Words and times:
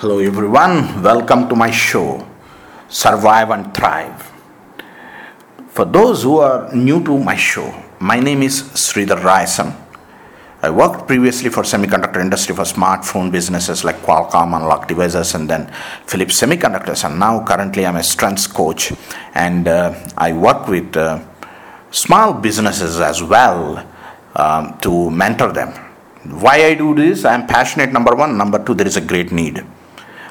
Hello, 0.00 0.18
everyone. 0.18 1.02
Welcome 1.02 1.46
to 1.50 1.54
my 1.54 1.70
show, 1.70 2.26
Survive 2.88 3.50
and 3.50 3.74
Thrive. 3.74 4.32
For 5.68 5.84
those 5.84 6.22
who 6.22 6.38
are 6.38 6.74
new 6.74 7.04
to 7.04 7.18
my 7.18 7.36
show, 7.36 7.68
my 7.98 8.18
name 8.18 8.42
is 8.42 8.62
Sridhar 8.72 9.20
Rayasan. 9.20 9.76
I 10.62 10.70
worked 10.70 11.06
previously 11.06 11.50
for 11.50 11.64
semiconductor 11.64 12.18
industry 12.18 12.56
for 12.56 12.62
smartphone 12.62 13.30
businesses 13.30 13.84
like 13.84 13.96
Qualcomm, 13.96 14.54
Analog 14.54 14.88
Devices, 14.88 15.34
and 15.34 15.50
then 15.50 15.70
Philips 16.06 16.40
Semiconductors. 16.40 17.04
And 17.04 17.20
now 17.20 17.44
currently 17.44 17.84
I'm 17.84 17.96
a 17.96 18.02
strengths 18.02 18.46
coach, 18.46 18.94
and 19.34 19.68
uh, 19.68 19.92
I 20.16 20.32
work 20.32 20.66
with 20.66 20.96
uh, 20.96 21.20
small 21.90 22.32
businesses 22.32 23.00
as 23.00 23.22
well 23.22 23.86
um, 24.34 24.78
to 24.78 25.10
mentor 25.10 25.52
them. 25.52 25.74
Why 26.40 26.64
I 26.64 26.72
do 26.72 26.94
this? 26.94 27.26
I'm 27.26 27.46
passionate. 27.46 27.92
Number 27.92 28.16
one. 28.16 28.38
Number 28.38 28.64
two. 28.64 28.72
There 28.72 28.86
is 28.86 28.96
a 28.96 29.02
great 29.02 29.30
need 29.30 29.62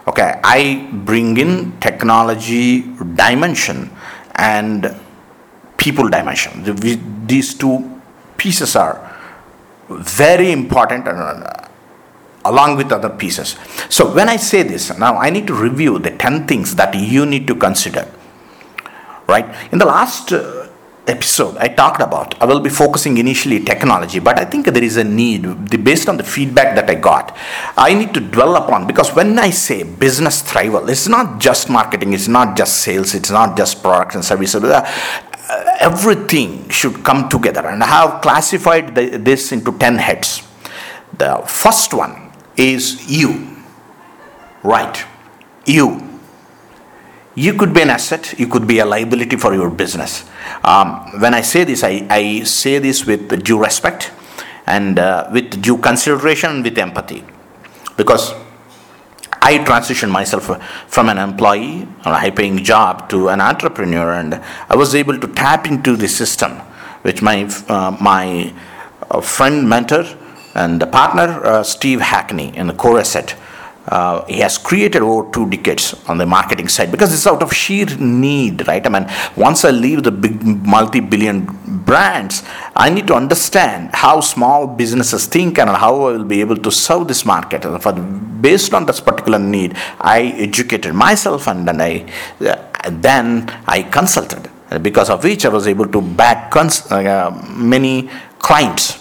okay 0.07 0.39
i 0.43 0.87
bring 0.91 1.37
in 1.37 1.77
technology 1.79 2.81
dimension 3.15 3.89
and 4.35 4.95
people 5.79 6.07
dimension. 6.09 6.51
These 7.25 7.55
two 7.55 8.01
pieces 8.37 8.75
are 8.75 8.95
very 9.89 10.51
important 10.51 11.07
uh, 11.07 11.67
along 12.45 12.77
with 12.77 12.91
other 12.91 13.09
pieces. 13.09 13.55
So 13.89 14.13
when 14.13 14.29
i 14.29 14.35
say 14.35 14.61
this 14.63 14.97
now 14.97 15.15
i 15.17 15.29
need 15.29 15.47
to 15.47 15.53
review 15.53 15.97
the 15.99 16.11
10 16.11 16.47
things 16.47 16.75
that 16.75 16.93
you 16.93 17.25
need 17.25 17.47
to 17.47 17.55
consider. 17.55 18.07
Right? 19.27 19.47
In 19.71 19.79
the 19.79 19.85
last 19.85 20.31
uh, 20.33 20.58
episode 21.09 21.57
I 21.57 21.67
talked 21.67 22.01
about, 22.01 22.39
I 22.41 22.45
will 22.45 22.59
be 22.59 22.69
focusing 22.69 23.17
initially 23.17 23.63
technology, 23.63 24.19
but 24.19 24.39
I 24.39 24.45
think 24.45 24.65
there 24.65 24.83
is 24.83 24.97
a 24.97 25.03
need 25.03 25.43
based 25.83 26.07
on 26.07 26.17
the 26.17 26.23
feedback 26.23 26.75
that 26.75 26.89
I 26.89 26.95
got. 26.95 27.35
I 27.75 27.93
need 27.93 28.13
to 28.13 28.19
dwell 28.19 28.55
upon 28.55 28.87
because 28.87 29.13
when 29.15 29.37
I 29.39 29.49
say 29.49 29.83
business 29.83 30.41
thrival, 30.41 30.87
it's 30.89 31.07
not 31.07 31.39
just 31.39 31.69
marketing, 31.69 32.13
it's 32.13 32.27
not 32.27 32.55
just 32.55 32.77
sales, 32.77 33.15
it's 33.15 33.31
not 33.31 33.57
just 33.57 33.81
products 33.81 34.15
and 34.15 34.23
services. 34.23 34.63
Uh, 34.63 35.75
everything 35.79 36.69
should 36.69 37.03
come 37.03 37.27
together, 37.29 37.65
and 37.67 37.83
I 37.83 37.87
have 37.87 38.21
classified 38.21 38.93
the, 38.95 39.17
this 39.17 39.51
into 39.51 39.71
10 39.77 39.95
heads. 39.95 40.43
The 41.17 41.41
first 41.45 41.93
one 41.93 42.31
is 42.55 43.09
you, 43.09 43.57
right? 44.63 45.03
You 45.65 46.08
you 47.39 47.53
could 47.53 47.73
be 47.73 47.81
an 47.81 47.89
asset, 47.89 48.37
you 48.37 48.47
could 48.47 48.67
be 48.67 48.79
a 48.79 48.85
liability 48.85 49.37
for 49.37 49.53
your 49.53 49.69
business. 49.69 50.29
Um, 50.61 50.87
when 51.21 51.33
I 51.33 51.39
say 51.39 51.63
this, 51.63 51.85
I, 51.85 52.05
I 52.09 52.43
say 52.43 52.79
this 52.79 53.05
with 53.05 53.43
due 53.45 53.63
respect 53.63 54.11
and 54.67 54.99
uh, 54.99 55.29
with 55.31 55.61
due 55.61 55.77
consideration 55.77 56.63
with 56.63 56.77
empathy. 56.77 57.23
Because 57.95 58.33
I 59.41 59.57
transitioned 59.59 60.11
myself 60.11 60.45
from 60.87 61.07
an 61.07 61.17
employee 61.17 61.87
or 62.05 62.11
a 62.11 62.17
high 62.17 62.31
paying 62.31 62.57
job 62.61 63.09
to 63.09 63.29
an 63.29 63.39
entrepreneur, 63.39 64.11
and 64.11 64.35
I 64.69 64.75
was 64.75 64.93
able 64.93 65.17
to 65.17 65.27
tap 65.27 65.65
into 65.65 65.95
the 65.95 66.09
system 66.09 66.51
which 67.03 67.21
my, 67.21 67.43
uh, 67.69 67.95
my 68.01 68.53
uh, 69.09 69.21
friend, 69.21 69.69
mentor, 69.69 70.03
and 70.55 70.81
partner, 70.91 71.45
uh, 71.45 71.63
Steve 71.63 72.01
Hackney, 72.01 72.55
in 72.57 72.67
the 72.67 72.73
Core 72.73 72.99
Asset 72.99 73.35
uh, 73.89 74.23
he 74.25 74.39
has 74.39 74.57
created 74.57 75.01
over 75.01 75.29
two 75.31 75.49
decades 75.49 75.95
on 76.07 76.17
the 76.19 76.25
marketing 76.25 76.67
side 76.67 76.91
because 76.91 77.11
it's 77.11 77.25
out 77.25 77.41
of 77.41 77.51
sheer 77.51 77.87
need, 77.97 78.67
right? 78.67 78.85
I 78.85 78.89
mean, 78.89 79.07
once 79.35 79.65
I 79.65 79.71
leave 79.71 80.03
the 80.03 80.11
big 80.11 80.43
multi-billion 80.43 81.47
brands, 81.85 82.43
I 82.75 82.89
need 82.91 83.07
to 83.07 83.15
understand 83.15 83.89
how 83.93 84.21
small 84.21 84.67
businesses 84.67 85.25
think 85.25 85.57
and 85.57 85.69
how 85.69 85.95
I 86.05 86.11
will 86.13 86.23
be 86.23 86.39
able 86.39 86.57
to 86.57 86.71
serve 86.71 87.07
this 87.07 87.25
market. 87.25 87.65
And 87.65 87.81
for 87.81 87.93
based 87.93 88.73
on 88.73 88.85
this 88.85 88.99
particular 88.99 89.39
need, 89.39 89.75
I 89.99 90.33
educated 90.37 90.93
myself 90.93 91.47
and 91.47 91.67
then 91.67 91.81
I 91.81 92.05
uh, 92.41 92.55
then 92.89 93.49
I 93.67 93.81
consulted, 93.81 94.49
because 94.81 95.09
of 95.09 95.23
which 95.23 95.45
I 95.45 95.49
was 95.49 95.67
able 95.67 95.87
to 95.87 96.01
back 96.01 96.51
cons- 96.51 96.89
uh, 96.91 97.31
many 97.55 98.09
clients 98.37 98.98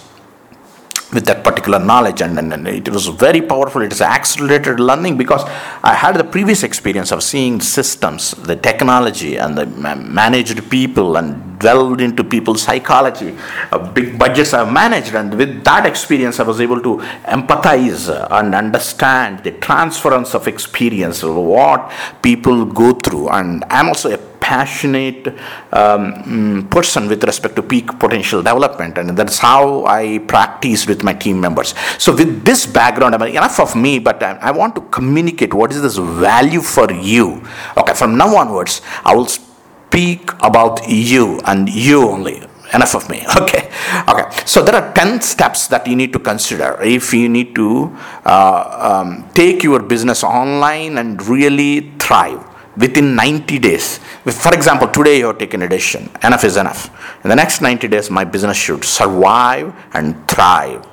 with 1.13 1.25
that 1.25 1.43
particular 1.43 1.79
knowledge 1.79 2.21
and, 2.21 2.39
and, 2.39 2.53
and, 2.53 2.69
it 2.69 2.89
was 2.89 3.07
very 3.07 3.41
powerful. 3.41 3.81
It 3.83 3.93
is 3.93 4.03
accelerated 4.03 4.79
learning 4.79 5.17
because 5.17 5.43
i 5.83 5.95
had 5.95 6.17
the 6.17 6.25
previous 6.25 6.63
experience 6.63 7.11
of 7.13 7.23
seeing 7.23 7.61
systems 7.61 8.33
the 8.51 8.57
technology 8.57 9.37
and 9.37 9.57
the 9.57 9.67
managed 9.67 10.69
people 10.71 11.17
and 11.17 11.59
delved 11.59 12.01
into 12.01 12.23
people's 12.23 12.63
psychology 12.63 13.37
uh, 13.73 13.79
big 13.93 14.19
budgets 14.19 14.53
i've 14.53 14.73
managed. 14.73 15.15
And 15.15 15.37
with 15.37 15.65
that 15.65 15.87
experience 15.87 16.41
i 16.41 16.43
was 16.43 16.61
able 16.61 16.81
to 16.83 16.99
empathize 17.25 18.09
and 18.31 18.55
understand 18.55 19.45
the 19.45 19.53
transference 19.53 20.35
of 20.35 20.47
experience 20.47 21.23
of 21.23 21.35
what 21.35 21.91
people 22.23 22.65
go 22.67 22.93
through. 22.93 23.29
And 23.31 23.65
i'm 23.71 23.89
also 23.89 24.13
a 24.13 24.28
passionate 24.49 25.29
um, 25.77 26.03
mm, 26.25 26.71
person 26.71 27.07
with 27.07 27.23
respect 27.23 27.55
to 27.55 27.63
peak 27.63 27.87
potential 28.01 28.41
development, 28.43 28.97
and 28.97 29.11
that's 29.11 29.39
how 29.39 29.85
I 29.85 30.21
practice 30.21 30.87
with 30.87 31.05
my 31.05 31.13
team 31.13 31.39
members. 31.39 31.75
So, 31.99 32.17
with 32.17 32.45
this 32.49 32.65
background, 32.65 33.15
I 33.15 33.19
mean, 33.19 33.37
enough 33.37 33.61
of 33.61 33.77
me, 33.77 33.99
but 33.99 34.23
I, 34.23 34.33
I 34.49 34.51
want 34.53 34.75
to 34.77 34.83
communicate 34.89 35.53
what 35.53 35.71
is 35.73 35.83
this 35.83 35.99
value 35.99 36.63
for 36.63 36.91
you. 36.91 37.45
Okay, 37.77 37.93
from 37.93 38.17
now 38.17 38.35
onwards, 38.37 38.81
I 39.05 39.15
will 39.15 39.29
speak 39.29 40.33
about 40.41 40.81
you 40.89 41.41
and 41.45 41.69
you 41.69 42.09
only. 42.09 42.41
Enough 42.73 42.95
of 42.97 43.09
me. 43.09 43.25
Okay. 43.41 43.71
Okay. 44.09 44.27
So 44.45 44.63
there 44.63 44.75
are 44.75 44.93
10 44.93 45.23
steps 45.23 45.69
that 45.69 45.87
you 45.87 45.97
need 45.97 46.13
to 46.13 46.19
consider 46.19 46.77
if 46.83 47.15
you 47.15 47.29
need 47.29 47.55
to 47.55 47.97
uh, 48.27 48.61
um, 48.89 49.25
take 49.33 49.63
your 49.63 49.81
business 49.81 50.23
online 50.23 50.99
and 50.99 51.17
really 51.27 51.93
thrive 51.99 52.45
within 52.79 53.15
90 53.17 53.59
days. 53.59 53.99
For 54.25 54.55
example, 54.55 54.89
today 54.89 55.19
you 55.19 55.27
have 55.27 55.39
taken 55.39 55.63
a 55.63 55.69
decision, 55.69 56.11
enough 56.23 56.45
is 56.45 56.57
enough. 56.57 56.91
In 57.25 57.31
the 57.31 57.37
next 57.37 57.61
90 57.61 57.89
days, 57.89 58.11
my 58.11 58.25
business 58.25 58.57
should 58.57 58.85
survive 58.85 59.75
and 59.93 60.27
thrive. 60.29 60.87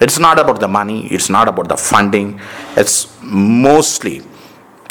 It's 0.00 0.18
not 0.18 0.38
about 0.38 0.60
the 0.60 0.68
money, 0.68 1.06
it's 1.06 1.30
not 1.30 1.48
about 1.48 1.68
the 1.68 1.76
funding, 1.76 2.40
it's 2.76 3.16
mostly 3.22 4.22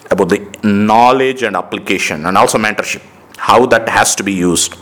about 0.09 0.29
the 0.29 0.39
knowledge 0.63 1.43
and 1.43 1.55
application 1.55 2.25
and 2.25 2.37
also 2.37 2.57
mentorship, 2.57 3.03
how 3.37 3.65
that 3.67 3.87
has 3.89 4.15
to 4.15 4.23
be 4.23 4.33
used 4.33 4.75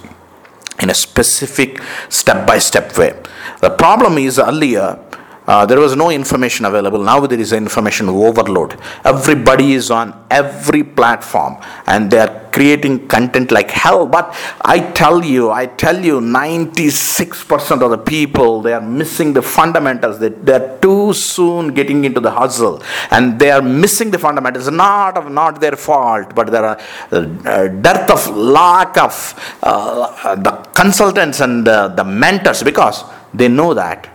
in 0.79 0.89
a 0.89 0.93
specific 0.93 1.81
step 2.09 2.47
by 2.47 2.59
step 2.59 2.97
way. 2.97 3.13
The 3.61 3.69
problem 3.71 4.17
is 4.17 4.39
earlier 4.39 4.99
uh, 5.45 5.65
there 5.65 5.79
was 5.79 5.95
no 5.95 6.09
information 6.09 6.65
available. 6.65 6.99
Now 7.03 7.25
there 7.25 7.39
is 7.39 7.51
information 7.51 8.07
overload. 8.07 8.79
Everybody 9.03 9.73
is 9.73 9.91
on 9.91 10.25
every 10.31 10.83
platform 10.83 11.57
and 11.85 12.09
they 12.09 12.19
are 12.19 12.49
creating 12.53 13.07
content 13.07 13.51
like 13.51 13.69
hell. 13.69 14.05
But 14.05 14.33
I 14.61 14.79
tell 14.79 15.23
you, 15.23 15.49
I 15.51 15.65
tell 15.65 16.03
you, 16.03 16.21
96% 16.21 17.81
of 17.81 17.91
the 17.91 17.97
people 17.97 18.61
they 18.61 18.73
are 18.73 18.81
missing 18.81 19.33
the 19.33 19.41
fundamentals. 19.41 20.19
They, 20.19 20.29
they 20.29 20.53
are 20.53 20.79
too 20.79 21.13
soon 21.13 21.73
getting 21.73 22.05
into 22.05 22.21
the 22.21 22.31
hustle 22.31 22.81
and 23.11 23.37
they 23.37 23.51
are 23.51 23.61
missing 23.61 24.11
the 24.11 24.19
fundamentals. 24.19 24.69
Not 24.71 25.17
of 25.17 25.31
not 25.31 25.59
their 25.59 25.75
fault, 25.75 26.33
but 26.33 26.51
there 26.51 26.63
are 26.63 26.79
uh, 27.11 27.67
dearth 27.67 28.09
of 28.09 28.35
lack 28.35 28.97
of 28.97 29.57
uh, 29.61 30.35
the 30.35 30.51
consultants 30.73 31.41
and 31.41 31.67
the, 31.67 31.89
the 31.89 32.03
mentors 32.03 32.63
because 32.63 33.03
they 33.33 33.47
know 33.47 33.73
that 33.73 34.12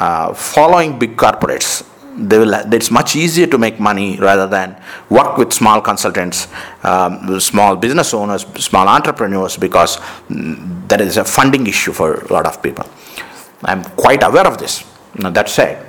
uh, 0.00 0.32
following 0.34 0.98
big 0.98 1.16
corporates 1.16 1.86
they 2.16 2.38
will 2.38 2.52
it's 2.52 2.90
much 2.90 3.16
easier 3.16 3.46
to 3.46 3.56
make 3.56 3.78
money 3.78 4.18
rather 4.18 4.46
than 4.46 4.76
work 5.08 5.38
with 5.38 5.52
small 5.52 5.80
consultants 5.80 6.48
um, 6.82 7.38
small 7.40 7.76
business 7.76 8.12
owners 8.12 8.44
small 8.56 8.88
entrepreneurs 8.88 9.56
because 9.56 9.96
mm, 10.28 10.88
there 10.88 11.00
is 11.00 11.16
a 11.16 11.24
funding 11.24 11.66
issue 11.66 11.92
for 11.92 12.14
a 12.14 12.32
lot 12.32 12.46
of 12.46 12.62
people. 12.62 12.84
I'm 13.62 13.84
quite 13.84 14.22
aware 14.22 14.46
of 14.46 14.58
this. 14.58 14.84
Now 15.18 15.30
that 15.30 15.48
said 15.48 15.86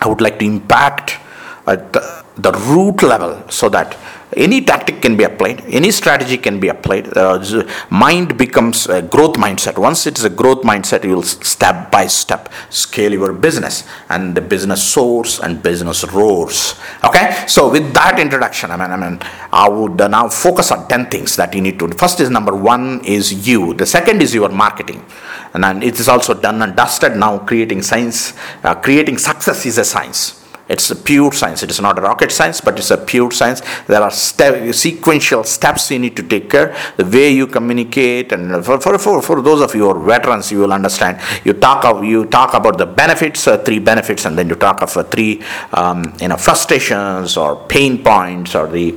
i 0.00 0.08
would 0.08 0.20
like 0.20 0.38
to 0.38 0.44
impact 0.44 1.18
the, 1.64 2.13
the 2.36 2.52
root 2.52 3.02
level 3.02 3.48
so 3.48 3.68
that 3.68 3.96
any 4.36 4.60
tactic 4.60 5.00
can 5.00 5.16
be 5.16 5.22
applied 5.22 5.62
any 5.66 5.90
strategy 5.92 6.36
can 6.36 6.58
be 6.58 6.68
applied. 6.68 7.16
Uh, 7.16 7.64
mind 7.90 8.36
becomes 8.36 8.86
a 8.88 9.00
growth 9.00 9.34
mindset. 9.34 9.78
Once 9.78 10.06
it 10.06 10.18
is 10.18 10.24
a 10.24 10.30
growth 10.30 10.62
mindset 10.62 11.04
you 11.04 11.14
will 11.14 11.22
step 11.22 11.92
by 11.92 12.06
step 12.06 12.52
scale 12.70 13.12
your 13.12 13.32
business 13.32 13.84
and 14.08 14.34
the 14.34 14.40
business 14.40 14.82
soars 14.82 15.38
and 15.38 15.62
business 15.62 16.04
roars. 16.12 16.74
Okay? 17.04 17.44
So 17.46 17.70
with 17.70 17.94
that 17.94 18.18
introduction 18.18 18.70
i 18.72 18.76
mean 18.76 18.90
i 18.90 18.96
mean 18.96 19.20
i 19.52 19.68
would 19.68 20.00
uh, 20.00 20.08
now 20.08 20.28
focus 20.28 20.72
on 20.72 20.88
10 20.88 21.10
things 21.10 21.36
that 21.36 21.54
you 21.54 21.60
need 21.60 21.78
to 21.78 21.88
first 21.94 22.18
is 22.20 22.30
number 22.30 22.54
one 22.54 23.04
is 23.04 23.46
you. 23.46 23.74
The 23.74 23.86
second 23.86 24.22
is 24.22 24.34
your 24.34 24.48
marketing. 24.48 25.04
And 25.52 25.62
then 25.62 25.82
it 25.84 26.00
is 26.00 26.08
also 26.08 26.34
done 26.34 26.62
and 26.62 26.74
dusted. 26.74 27.16
Now 27.16 27.38
creating 27.38 27.82
science 27.82 28.34
uh, 28.64 28.74
creating 28.74 29.18
success 29.18 29.64
is 29.66 29.78
a 29.78 29.84
science 29.84 30.43
it's 30.68 30.90
a 30.90 30.96
pure 30.96 31.32
science. 31.32 31.62
It 31.62 31.70
is 31.70 31.80
not 31.80 31.98
a 31.98 32.02
rocket 32.02 32.32
science, 32.32 32.60
but 32.60 32.78
it's 32.78 32.90
a 32.90 32.96
pure 32.96 33.30
science. 33.30 33.60
There 33.86 34.02
are 34.02 34.10
sequential 34.10 35.44
steps 35.44 35.90
you 35.90 35.98
need 35.98 36.16
to 36.16 36.22
take 36.22 36.48
care. 36.50 36.74
The 36.96 37.04
way 37.04 37.30
you 37.30 37.46
communicate, 37.46 38.32
and 38.32 38.64
for, 38.64 38.80
for, 38.80 38.98
for, 38.98 39.22
for 39.22 39.42
those 39.42 39.60
of 39.60 39.74
you 39.74 39.82
who 39.82 39.90
are 39.90 39.98
veterans, 39.98 40.50
you 40.50 40.60
will 40.60 40.72
understand. 40.72 41.20
You 41.44 41.52
talk 41.52 41.84
of 41.84 42.04
you 42.04 42.24
talk 42.26 42.54
about 42.54 42.78
the 42.78 42.86
benefits, 42.86 43.46
uh, 43.46 43.58
three 43.58 43.78
benefits, 43.78 44.24
and 44.24 44.38
then 44.38 44.48
you 44.48 44.54
talk 44.54 44.82
of 44.82 44.96
uh, 44.96 45.04
three, 45.04 45.42
um, 45.72 46.14
you 46.20 46.28
know, 46.28 46.36
frustrations 46.36 47.36
or 47.36 47.56
pain 47.66 48.02
points 48.02 48.54
or 48.54 48.66
the 48.66 48.96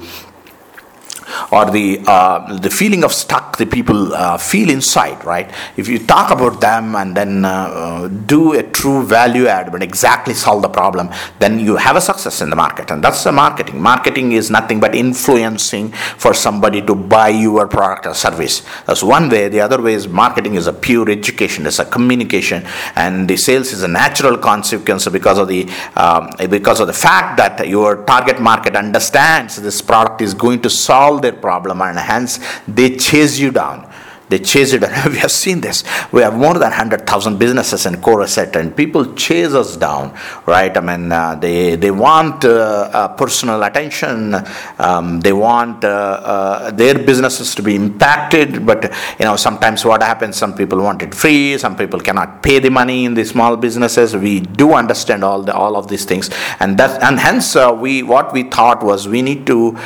or 1.51 1.69
the 1.71 2.03
uh, 2.07 2.57
the 2.57 2.69
feeling 2.69 3.03
of 3.03 3.11
stuck 3.13 3.57
the 3.57 3.65
people 3.65 4.13
uh, 4.13 4.37
feel 4.37 4.69
inside 4.69 5.23
right? 5.25 5.51
If 5.75 5.87
you 5.87 5.99
talk 5.99 6.31
about 6.31 6.61
them 6.61 6.95
and 6.95 7.15
then 7.15 7.45
uh, 7.45 8.07
do 8.07 8.53
a 8.53 8.63
true 8.63 9.05
value 9.05 9.47
add 9.47 9.71
but 9.71 9.83
exactly 9.83 10.33
solve 10.33 10.61
the 10.61 10.69
problem 10.69 11.09
then 11.39 11.59
you 11.59 11.75
have 11.75 11.95
a 11.95 12.01
success 12.01 12.41
in 12.41 12.49
the 12.49 12.55
market. 12.55 12.91
And 12.91 13.03
that's 13.03 13.23
the 13.23 13.31
marketing. 13.31 13.81
Marketing 13.81 14.31
is 14.31 14.49
nothing 14.49 14.79
but 14.79 14.95
influencing 14.95 15.91
for 16.23 16.33
somebody 16.33 16.81
to 16.83 16.95
buy 16.95 17.29
your 17.29 17.67
product 17.67 18.05
or 18.07 18.13
service. 18.13 18.65
That's 18.85 19.03
one 19.03 19.29
way. 19.29 19.49
The 19.49 19.61
other 19.61 19.81
way 19.81 19.93
is 19.93 20.07
marketing 20.07 20.55
is 20.55 20.67
a 20.67 20.73
pure 20.73 21.09
education. 21.09 21.65
It's 21.65 21.79
a 21.79 21.85
communication. 21.85 22.65
And 22.95 23.27
the 23.27 23.37
sales 23.37 23.73
is 23.73 23.83
a 23.83 23.87
natural 23.87 24.37
consequence 24.37 25.07
because 25.07 25.37
of 25.37 25.47
the 25.47 25.69
um, 25.95 26.29
because 26.49 26.79
of 26.79 26.87
the 26.87 26.93
fact 26.93 27.37
that 27.37 27.67
your 27.67 28.03
target 28.05 28.39
market 28.39 28.75
understands 28.75 29.61
this 29.61 29.81
product 29.81 30.21
is 30.21 30.33
going 30.33 30.61
to 30.61 30.69
solve 30.69 31.16
solve 31.17 31.21
their 31.21 31.39
problem 31.39 31.81
and 31.81 31.99
hence 31.99 32.39
they 32.67 32.95
chase 32.95 33.37
you 33.37 33.51
down 33.51 33.91
they 34.29 34.39
chase 34.39 34.73
it. 34.73 34.81
we 34.81 35.17
have 35.17 35.31
seen 35.31 35.61
this. 35.61 35.83
We 36.11 36.21
have 36.21 36.35
more 36.35 36.53
than 36.53 36.71
100,000 36.71 37.37
businesses 37.37 37.85
in 37.85 37.95
Coreset, 37.95 38.55
and 38.55 38.75
people 38.75 39.13
chase 39.15 39.53
us 39.53 39.77
down, 39.77 40.13
right? 40.45 40.75
I 40.75 40.81
mean, 40.81 41.11
uh, 41.11 41.35
they, 41.35 41.75
they 41.75 41.91
want 41.91 42.43
uh, 42.43 42.89
uh, 42.93 43.07
personal 43.09 43.63
attention. 43.63 44.35
Um, 44.77 45.19
they 45.21 45.33
want 45.33 45.83
uh, 45.83 45.87
uh, 45.87 46.71
their 46.71 46.95
businesses 46.97 47.55
to 47.55 47.61
be 47.61 47.75
impacted. 47.75 48.65
But, 48.65 48.83
you 49.19 49.25
know, 49.25 49.35
sometimes 49.35 49.85
what 49.85 50.03
happens, 50.03 50.35
some 50.35 50.53
people 50.53 50.79
want 50.79 51.01
it 51.01 51.13
free. 51.15 51.57
Some 51.57 51.75
people 51.75 51.99
cannot 51.99 52.43
pay 52.43 52.59
the 52.59 52.69
money 52.69 53.05
in 53.05 53.13
the 53.13 53.23
small 53.23 53.55
businesses. 53.55 54.15
We 54.15 54.41
do 54.41 54.73
understand 54.73 55.23
all, 55.23 55.43
the, 55.43 55.55
all 55.55 55.77
of 55.77 55.87
these 55.87 56.05
things. 56.05 56.29
And, 56.59 56.77
that, 56.77 57.01
and 57.01 57.19
hence, 57.19 57.55
uh, 57.55 57.75
we 57.77 58.03
what 58.03 58.33
we 58.33 58.43
thought 58.43 58.83
was 58.83 59.07
we 59.07 59.21
need 59.21 59.45
to 59.47 59.77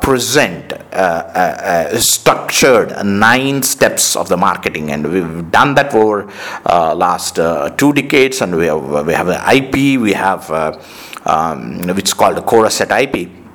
present 0.00 0.72
structured 2.00 3.04
nine 3.04 3.62
steps 3.62 4.16
of 4.16 4.28
the 4.28 4.36
marketing, 4.36 4.90
and 4.90 5.12
we've 5.12 5.50
done 5.50 5.74
that 5.74 5.92
for 5.92 6.30
uh, 6.66 6.94
last 6.94 7.38
uh, 7.38 7.70
two 7.70 7.92
decades. 7.92 8.40
And 8.40 8.56
we 8.56 8.66
have 8.66 9.06
we 9.06 9.12
have 9.12 9.28
an 9.28 9.40
IP, 9.56 10.00
we 10.00 10.12
have 10.12 10.50
uh, 10.50 10.78
um, 11.24 11.80
which 11.94 12.06
is 12.06 12.14
called 12.14 12.36
the 12.36 12.42
Coreset 12.42 12.90
IP 12.90 13.45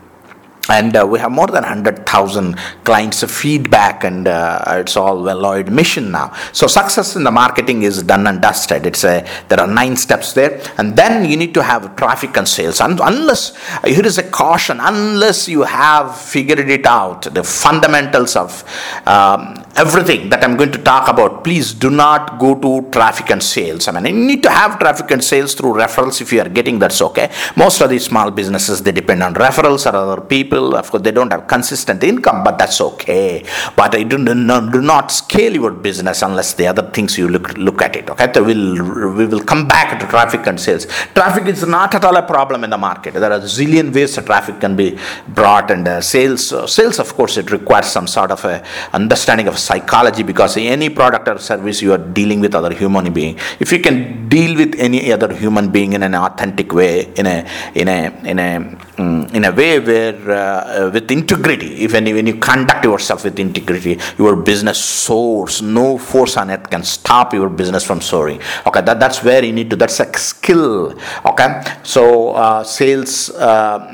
and 0.71 0.95
uh, 0.95 1.05
we 1.05 1.19
have 1.19 1.31
more 1.31 1.47
than 1.47 1.63
100,000 1.63 2.55
clients 2.83 3.23
feedback 3.23 4.03
and 4.03 4.27
uh, 4.27 4.63
it's 4.67 4.95
all 4.95 5.21
well-oiled 5.21 5.71
mission 5.71 6.11
now. 6.11 6.33
So 6.53 6.67
success 6.67 7.15
in 7.15 7.23
the 7.23 7.31
marketing 7.31 7.83
is 7.83 8.03
done 8.03 8.25
and 8.27 8.41
dusted. 8.41 8.85
It's 8.85 9.03
a 9.03 9.27
there 9.49 9.59
are 9.59 9.67
nine 9.67 9.95
steps 9.97 10.33
there. 10.33 10.61
And 10.77 10.95
then 10.95 11.29
you 11.29 11.37
need 11.37 11.53
to 11.55 11.63
have 11.63 11.95
traffic 11.95 12.37
and 12.37 12.47
sales. 12.47 12.79
And 12.81 12.99
unless 13.01 13.55
here 13.83 14.05
is 14.05 14.17
a 14.17 14.23
caution. 14.23 14.79
Unless 14.79 15.47
you 15.47 15.63
have 15.63 16.19
figured 16.19 16.59
it 16.59 16.85
out 16.85 17.23
the 17.33 17.43
fundamentals 17.43 18.35
of 18.35 18.63
um, 19.05 19.60
everything 19.85 20.29
that 20.31 20.43
i'm 20.43 20.55
going 20.61 20.71
to 20.71 20.83
talk 20.91 21.07
about 21.13 21.43
please 21.43 21.73
do 21.85 21.89
not 21.89 22.39
go 22.43 22.51
to 22.65 22.71
traffic 22.97 23.29
and 23.35 23.43
sales 23.43 23.87
i 23.87 23.91
mean 23.91 24.15
you 24.19 24.25
need 24.31 24.43
to 24.43 24.53
have 24.59 24.79
traffic 24.79 25.09
and 25.11 25.23
sales 25.31 25.53
through 25.53 25.73
referrals 25.83 26.19
if 26.21 26.31
you 26.33 26.41
are 26.41 26.51
getting 26.59 26.77
that's 26.79 27.01
okay 27.01 27.29
most 27.55 27.81
of 27.81 27.89
these 27.89 28.05
small 28.11 28.29
businesses 28.31 28.81
they 28.83 28.91
depend 29.01 29.21
on 29.23 29.33
referrals 29.45 29.85
or 29.91 29.95
other 29.95 30.21
people 30.21 30.75
of 30.75 30.89
course, 30.91 31.03
they 31.03 31.11
don't 31.11 31.31
have 31.31 31.47
consistent 31.47 32.03
income, 32.03 32.43
but 32.43 32.57
that's 32.57 32.79
okay. 32.81 33.43
But 33.75 33.95
I 33.95 34.03
do, 34.03 34.17
not, 34.17 34.71
do 34.71 34.81
not 34.81 35.11
scale 35.11 35.53
your 35.53 35.71
business 35.71 36.21
unless 36.21 36.53
the 36.53 36.67
other 36.67 36.89
things 36.89 37.17
you 37.17 37.27
look, 37.27 37.57
look 37.57 37.81
at 37.81 37.95
it. 37.95 38.09
Okay, 38.09 38.31
so 38.33 38.43
we'll, 38.43 39.13
we 39.15 39.25
will 39.25 39.43
come 39.43 39.67
back 39.67 39.99
to 39.99 40.07
traffic 40.07 40.45
and 40.47 40.59
sales. 40.59 40.85
Traffic 41.13 41.45
is 41.45 41.65
not 41.65 41.93
at 41.95 42.03
all 42.03 42.15
a 42.15 42.23
problem 42.23 42.63
in 42.63 42.69
the 42.69 42.77
market. 42.77 43.13
There 43.13 43.31
are 43.31 43.37
a 43.37 43.41
zillion 43.41 43.93
ways 43.93 44.15
that 44.15 44.25
traffic 44.25 44.59
can 44.59 44.75
be 44.75 44.97
brought, 45.27 45.71
and 45.71 45.87
uh, 45.87 46.01
sales, 46.01 46.51
uh, 46.51 46.67
sales, 46.67 46.99
of 46.99 47.13
course, 47.15 47.37
it 47.37 47.51
requires 47.51 47.87
some 47.87 48.07
sort 48.07 48.31
of 48.31 48.43
a 48.45 48.63
understanding 48.93 49.47
of 49.47 49.57
psychology 49.71 50.23
because 50.31 50.57
any 50.57 50.89
product 50.89 51.27
or 51.31 51.37
service 51.37 51.81
you 51.81 51.91
are 51.95 52.03
dealing 52.19 52.39
with 52.45 52.53
other 52.59 52.73
human 52.81 53.11
being. 53.17 53.35
If 53.59 53.71
you 53.73 53.79
can 53.87 54.27
deal 54.35 54.55
with 54.61 54.75
any 54.77 54.99
other 55.15 55.29
human 55.43 55.65
being 55.75 55.93
in 55.93 56.03
an 56.03 56.15
authentic 56.15 56.73
way, 56.79 56.93
in 57.19 57.25
a 57.25 57.37
in 57.81 57.87
a 57.87 57.99
in 58.31 58.39
a 58.39 58.51
um, 58.97 59.27
in 59.37 59.45
a 59.45 59.51
way 59.51 59.79
where 59.79 60.17
uh, 60.29 60.37
uh, 60.37 60.91
with 60.93 61.09
integrity, 61.11 61.71
even 61.85 62.03
when 62.17 62.27
you 62.27 62.37
conduct 62.37 62.83
yourself 62.83 63.23
with 63.23 63.39
integrity, 63.39 63.99
your 64.17 64.35
business 64.35 64.79
soars. 64.83 65.61
No 65.61 65.97
force 65.97 66.37
on 66.37 66.51
earth 66.51 66.69
can 66.69 66.83
stop 66.83 67.33
your 67.33 67.49
business 67.49 67.83
from 67.89 68.01
soaring. 68.01 68.39
Okay, 68.67 68.81
that, 68.81 68.99
that's 68.99 69.23
where 69.23 69.43
you 69.43 69.53
need 69.53 69.69
to. 69.71 69.75
That's 69.75 69.99
a 69.99 70.07
skill. 70.17 70.99
Okay, 71.25 71.49
so 71.83 72.33
uh, 72.33 72.63
sales, 72.63 73.29
uh, 73.31 73.87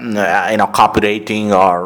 you 0.52 0.58
know, 0.58 0.68
copywriting 0.68 1.52
or 1.52 1.78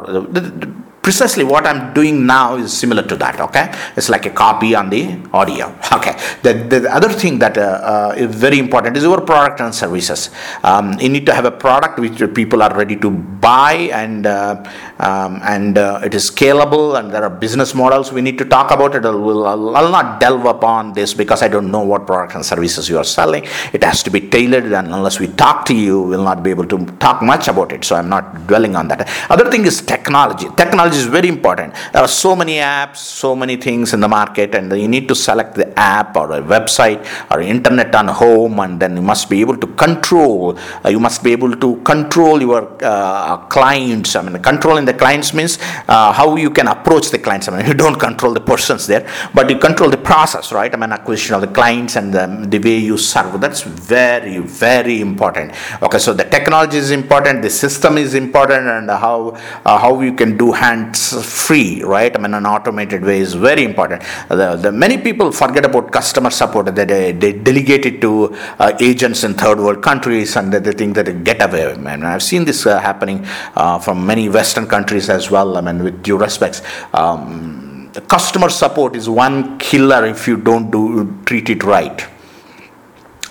precisely 1.02 1.44
what 1.44 1.66
I'm 1.66 1.94
doing 1.94 2.26
now 2.26 2.56
is 2.56 2.72
similar 2.74 3.04
to 3.04 3.16
that. 3.18 3.40
Okay, 3.40 3.72
it's 3.96 4.10
like 4.10 4.26
a 4.26 4.30
copy 4.30 4.76
on 4.76 4.90
the 4.90 5.18
audio. 5.34 5.76
Okay, 6.02 6.18
the, 6.42 6.54
the 6.54 6.90
other 6.96 7.10
thing 7.10 7.38
that 7.40 7.58
uh, 7.58 7.62
uh, 7.62 8.14
is 8.18 8.34
very 8.34 8.60
important 8.60 8.96
is 8.96 9.04
your 9.04 9.20
product 9.20 9.60
and 9.60 9.76
services. 9.76 10.30
Um, 10.64 10.98
you 11.00 11.10
need 11.10 11.26
to 11.26 11.34
have 11.34 11.44
a 11.46 11.52
product 11.52 12.00
which 12.00 12.18
people 12.34 12.64
are 12.64 12.74
ready 12.76 12.96
to 12.96 13.10
buy 13.12 13.74
and 14.02 14.26
uh, 14.26 14.64
um, 15.00 15.42
and 15.44 15.78
uh, 15.78 16.00
it 16.04 16.14
is 16.14 16.32
scalable 16.32 16.98
and 16.98 17.12
there 17.14 17.24
are 17.24 17.30
business 17.30 17.76
models 17.76 18.12
we 18.12 18.22
need 18.22 18.38
to 18.38 18.46
talk 18.46 18.72
about 18.72 18.96
it. 18.96 19.06
I'll, 19.06 19.48
I'll, 19.48 19.76
I'll 19.76 19.92
not 19.92 20.20
delve 20.20 20.46
upon 20.46 20.94
this 20.94 21.14
because 21.14 21.42
I 21.42 21.48
don't 21.48 21.72
know 21.72 21.82
what 21.82 22.08
product 22.08 22.36
and 22.36 22.46
services 22.46 22.90
you 22.90 22.98
are 22.98 23.04
selling. 23.04 23.44
It 23.74 23.84
has 23.84 24.02
to 24.04 24.10
be 24.10 24.22
tailored, 24.22 24.72
and 24.72 24.88
unless 24.88 25.20
we 25.20 25.28
talk 25.28 25.66
to 25.66 25.76
you, 25.76 26.02
we'll 26.02 26.24
not 26.24 26.42
be 26.42 26.50
able 26.50 26.68
to 26.68 26.86
talk 26.98 27.22
much 27.22 27.48
about 27.48 27.72
it. 27.72 27.84
So 27.84 27.96
I'm 27.96 28.10
not 28.10 28.48
dwelling 28.48 28.76
on 28.76 28.88
that. 28.90 29.10
Other 29.30 29.50
thing 29.52 29.66
is 29.66 29.82
technology. 29.82 30.48
Technology 30.56 30.91
technology 30.92 31.08
is 31.08 31.12
very 31.12 31.28
important. 31.28 31.74
There 31.94 32.02
are 32.02 32.08
so 32.08 32.36
many 32.36 32.56
apps, 32.56 32.98
so 32.98 33.36
many 33.36 33.58
things 33.58 33.94
in 33.94 34.00
the 34.00 34.08
market, 34.08 34.56
and 34.56 34.72
you 34.72 34.88
need 34.88 35.08
to 35.08 35.16
select 35.16 35.56
the 35.56 35.68
app 35.80 36.16
or 36.16 36.32
a 36.34 36.42
website 36.42 37.00
or 37.32 37.42
internet 37.42 37.94
on 37.96 38.08
home, 38.08 38.60
and 38.60 38.80
then 38.80 38.96
you 38.96 39.02
must 39.02 39.30
be 39.30 39.42
able 39.42 39.58
to 39.58 39.68
control. 39.68 40.58
Uh, 40.84 40.90
you 40.90 41.00
must 41.00 41.24
be 41.24 41.32
able 41.32 41.56
to 41.56 41.78
control 41.82 42.42
your 42.42 42.78
uh, 42.82 43.38
clients. 43.48 44.16
I 44.16 44.22
mean, 44.22 44.42
controlling 44.42 44.86
the 44.86 44.94
clients 44.94 45.34
means 45.34 45.58
uh, 45.88 46.12
how 46.12 46.36
you 46.36 46.50
can 46.50 46.68
approach 46.68 47.10
the 47.10 47.20
clients. 47.20 47.48
I 47.48 47.58
mean, 47.58 47.68
you 47.72 47.74
don't 47.74 48.00
control 48.00 48.34
the 48.34 48.42
persons 48.42 48.88
there, 48.88 49.08
but 49.34 49.50
you 49.50 49.58
control 49.58 49.90
the 49.90 49.98
process, 49.98 50.52
right? 50.52 50.74
I 50.74 50.78
mean, 50.78 50.92
acquisition 50.92 51.36
of 51.36 51.42
the 51.42 51.48
clients 51.48 51.96
and 51.96 52.14
the, 52.14 52.26
the 52.48 52.60
way 52.60 52.78
you 52.78 52.98
serve. 52.98 53.40
That's 53.40 53.62
very, 53.62 54.40
very 54.40 55.02
important. 55.02 55.54
Okay, 55.82 56.00
so 56.00 56.14
the 56.14 56.24
technology 56.24 56.78
is 56.78 56.92
important, 56.92 57.42
the 57.42 57.50
system 57.50 57.98
is 57.98 58.14
important, 58.14 58.68
and 58.68 58.90
how 58.90 59.32
uh, 59.66 59.78
how 59.78 60.02
you 60.02 60.14
can 60.14 60.38
do 60.38 60.52
hand 60.52 60.81
free, 60.94 61.84
right? 61.84 62.16
I 62.16 62.20
mean, 62.20 62.34
an 62.34 62.46
automated 62.46 63.04
way 63.04 63.20
is 63.20 63.34
very 63.34 63.64
important. 63.64 64.04
The, 64.30 64.56
the 64.56 64.72
many 64.72 64.98
people 64.98 65.32
forget 65.32 65.66
about 65.66 65.92
customer 65.92 66.30
support. 66.30 66.76
That 66.76 66.88
they, 66.88 67.12
they 67.12 67.34
delegate 67.34 67.86
it 67.86 68.02
to 68.02 68.36
uh, 68.60 68.78
agents 68.80 69.24
in 69.24 69.34
third 69.34 69.60
world 69.60 69.82
countries, 69.82 70.36
and 70.36 70.54
they 70.54 70.72
think 70.72 70.96
that 70.96 71.06
they 71.06 71.14
get 71.14 71.42
away. 71.42 71.72
I 71.72 71.76
mean, 71.76 72.04
I've 72.04 72.24
seen 72.24 72.46
this 72.46 72.66
uh, 72.66 72.80
happening 72.80 73.26
uh, 73.56 73.80
from 73.80 74.06
many 74.06 74.30
Western 74.30 74.68
countries 74.68 75.10
as 75.10 75.32
well. 75.32 75.58
I 75.58 75.62
mean, 75.62 75.84
with 75.84 76.04
due 76.04 76.18
respects. 76.18 76.62
Um, 76.94 77.92
customer 78.08 78.50
support 78.50 78.96
is 78.96 79.10
one 79.10 79.58
killer 79.58 80.06
if 80.06 80.28
you 80.28 80.38
don't 80.38 80.72
do 80.72 81.18
treat 81.26 81.50
it 81.50 81.64
right 81.64 82.08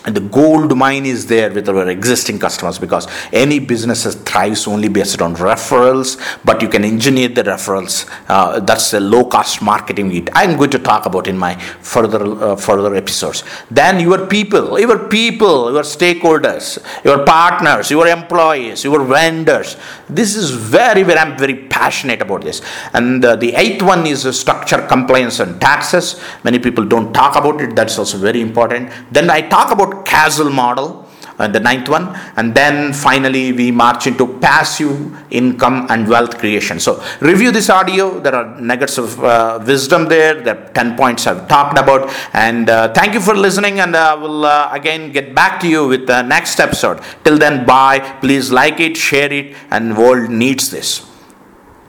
and 0.05 0.17
the 0.17 0.21
gold 0.21 0.77
mine 0.77 1.05
is 1.05 1.27
there 1.27 1.51
with 1.53 1.69
our 1.69 1.89
existing 1.89 2.39
customers 2.39 2.79
because 2.79 3.07
any 3.33 3.59
business 3.59 4.15
thrives 4.15 4.67
only 4.67 4.89
based 4.89 5.21
on 5.21 5.35
referrals 5.37 6.11
but 6.45 6.63
you 6.63 6.69
can 6.69 6.85
engineer 6.85 7.29
the 7.29 7.43
referrals. 7.43 8.09
Uh, 8.29 8.61
that's 8.61 8.93
a 8.95 9.01
low 9.01 9.25
cost 9.25 9.63
marketing 9.63 10.29
i'm 10.35 10.57
going 10.57 10.71
to 10.71 10.79
talk 10.79 11.07
about 11.07 11.27
in 11.27 11.37
my 11.37 11.55
further 11.93 12.23
uh, 12.43 12.57
further 12.57 12.95
episodes. 12.95 13.45
Then 13.71 14.01
your 14.01 14.27
people 14.27 14.79
your 14.81 14.99
people 15.09 15.73
your 15.73 15.83
stakeholders 15.83 16.79
your 17.05 17.25
partners 17.25 17.91
your 17.91 18.07
employees 18.09 18.85
your 18.85 19.05
vendors. 19.05 19.77
This 20.09 20.37
is 20.37 20.51
very 20.51 21.03
very 21.03 21.19
i'm 21.19 21.37
very 21.39 21.57
passionate 21.77 22.23
about 22.23 22.43
this. 22.43 22.63
And 22.93 23.25
uh, 23.25 23.37
the 23.37 23.55
eighth 23.55 23.83
one 23.83 24.07
is 24.07 24.23
structure 24.39 24.81
compliance 24.87 25.41
and 25.41 25.61
taxes. 25.61 26.21
Many 26.45 26.59
people 26.59 26.85
don't 26.85 27.13
talk 27.13 27.37
about 27.37 27.61
it. 27.61 27.77
That's 27.77 27.99
also 27.99 28.19
very 28.19 28.41
important. 28.41 28.91
Then 29.11 29.31
i 29.31 29.41
talk 29.41 29.71
about 29.73 29.90
about 29.91 30.07
castle 30.07 30.51
model 30.51 31.07
and 31.39 31.55
the 31.55 31.61
ninth 31.61 31.89
one. 31.89 32.15
And 32.37 32.55
then 32.55 32.93
finally, 32.93 33.53
we 33.53 33.71
march 33.71 34.07
into 34.07 34.27
passive 34.39 35.17
income 35.33 35.87
and 35.89 36.07
wealth 36.09 36.39
creation. 36.39 36.79
So, 36.79 37.03
review 37.21 37.51
this 37.51 37.71
audio. 37.71 38.21
There 38.21 38.35
are 38.35 38.61
nuggets 38.61 38.99
of 38.99 39.23
uh, 39.25 39.59
wisdom 39.67 40.07
there. 40.07 40.35
The 40.43 40.71
10 40.75 40.97
points 40.97 41.27
I've 41.27 41.49
talked 41.49 41.79
about. 41.79 42.13
And 42.35 42.69
uh, 42.69 42.93
thank 42.93 43.15
you 43.15 43.21
for 43.21 43.35
listening. 43.35 43.81
And 43.81 43.97
I 43.97 44.15
will 44.15 44.45
uh, 44.45 44.69
again 44.73 45.13
get 45.13 45.35
back 45.35 45.61
to 45.61 45.69
you 45.69 45.89
with 45.89 46.07
the 46.07 46.23
next 46.23 46.61
episode. 46.61 47.01
Till 47.25 47.39
then, 47.39 47.65
bye. 47.65 48.01
Please 48.21 48.53
like 48.53 48.81
it, 48.81 48.97
share 48.97 49.33
it, 49.33 49.57
and 49.71 49.97
world 49.97 50.31
needs 50.31 50.71
this. 50.71 51.07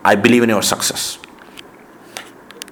I 0.03 0.15
believe 0.15 0.43
in 0.43 0.49
your 0.49 0.63
success. 0.63 1.20